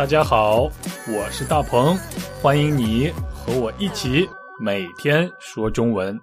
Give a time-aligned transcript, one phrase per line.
[0.00, 0.62] 大家好，
[1.14, 1.94] 我是大鹏，
[2.40, 4.26] 欢迎你和我一起
[4.58, 6.18] 每天说中文。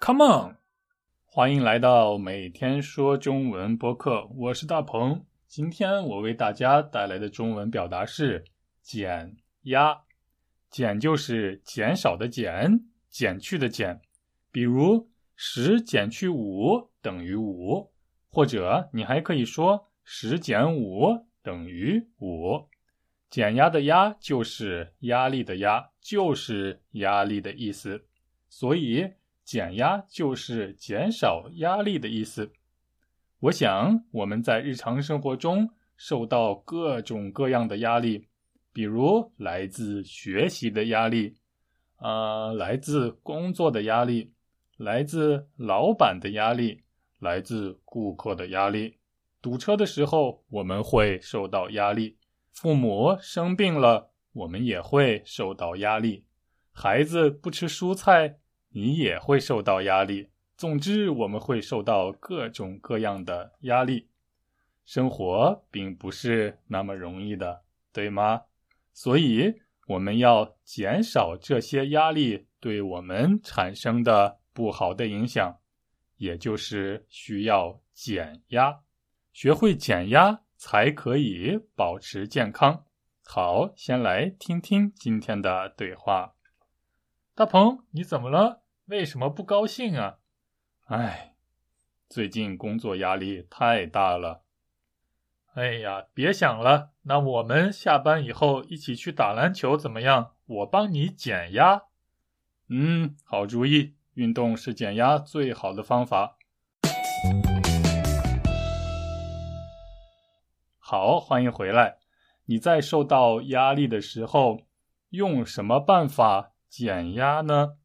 [0.00, 0.56] Come on，
[1.26, 5.22] 欢迎来到每天说中文播客，我是大鹏。
[5.46, 8.42] 今天我为大家带来的中文表达是
[8.80, 9.94] 减压。
[10.70, 12.80] 减就是减少的减，
[13.10, 14.00] 减去的减。
[14.50, 17.92] 比如十减去五等于五，
[18.30, 22.66] 或者你还可以说十减五等于五。
[23.30, 28.04] 减压的压就是压力的压，就是压力的意思，
[28.48, 29.08] 所以
[29.44, 32.50] 减压就是减少压力的意思。
[33.38, 38.26] 我想我们在日常生活中受到各种各样的压力，
[38.72, 41.36] 比如来自学习的压力，
[41.96, 44.32] 啊，来自工作的压力，
[44.76, 46.82] 来自老板的压力，
[47.20, 48.98] 来自顾客的压力。
[49.40, 52.16] 堵车的时候，我们会受到压力。
[52.52, 56.24] 父母生病了，我们也会受到压力；
[56.72, 58.38] 孩子不吃蔬菜，
[58.70, 60.28] 你也会受到压力。
[60.56, 64.08] 总之，我们会受到各种各样的压力。
[64.84, 67.62] 生活并不是那么容易的，
[67.92, 68.42] 对吗？
[68.92, 69.54] 所以，
[69.86, 75.56] 我们要减少这些压力对我们产生的不好的影响，
[76.16, 78.80] 也就是需要减压，
[79.32, 80.42] 学会减压。
[80.62, 82.84] 才可以保持健康。
[83.24, 86.34] 好，先来听听今天的对话。
[87.34, 88.60] 大鹏，你怎么了？
[88.84, 90.18] 为什么不高兴啊？
[90.84, 91.34] 哎，
[92.10, 94.42] 最近工作压力太大了。
[95.54, 100.34] 哎呀，别想了，那我们下班以后一起去打篮球怎么样？
[100.44, 101.84] 我帮你减压。
[102.68, 103.94] 嗯，好主意。
[104.12, 106.36] 运动是减压最好的方法。
[110.92, 111.98] 好，欢迎回来。
[112.46, 114.62] 你在受到压力的时候，
[115.10, 117.76] 用什么办法减压呢？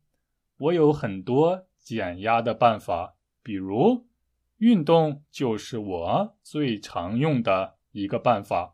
[0.58, 3.14] 我有很多减压的办法，
[3.44, 4.08] 比如
[4.58, 8.74] 运动就是我最常用的一个办法。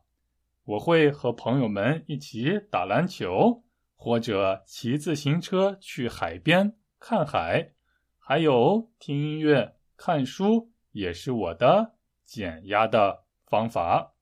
[0.64, 3.66] 我会和朋友们一起打篮球，
[3.98, 7.74] 或者骑自行车去海边看海，
[8.18, 14.14] 还有听音乐、看书，也是我的减压的方法。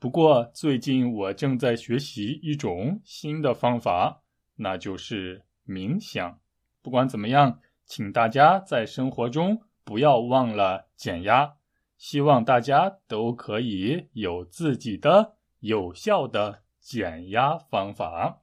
[0.00, 4.22] 不过，最近我正在学习一种新的方法，
[4.56, 6.40] 那就是冥想。
[6.80, 11.56] 不管怎么样，请大家在生活中不要忘了减压。
[11.98, 18.40] 希望大家都可以有自己的有效的减压方法。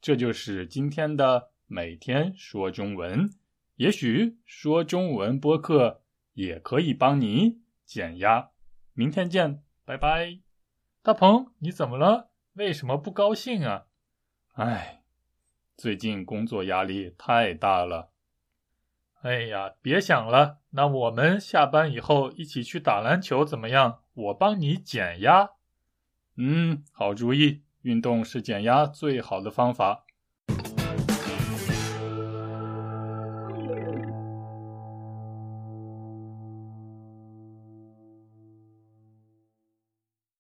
[0.00, 3.28] 这就是今天的每天说中文。
[3.74, 6.02] 也许说中文播客
[6.34, 8.50] 也可以帮你减压。
[8.94, 10.51] 明天见，拜拜。
[11.04, 12.30] 大鹏，你怎么了？
[12.52, 13.86] 为什么不高兴啊？
[14.52, 15.02] 哎，
[15.76, 18.12] 最近工作压力太大了。
[19.22, 24.02] 哎呀，别想了，那我们下班以后一起去打篮球怎么样？
[24.14, 25.50] 我帮你减压。
[26.36, 27.64] 嗯，好主意。
[27.80, 30.04] 运动是减压最好的方法。